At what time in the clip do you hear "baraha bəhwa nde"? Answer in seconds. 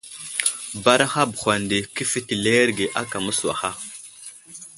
0.83-1.77